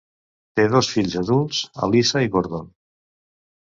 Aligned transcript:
Té 0.59 0.65
dos 0.71 0.89
fills 0.93 1.19
adults, 1.23 1.61
Alissa 1.89 2.27
i 2.29 2.35
Gordon. 2.39 2.69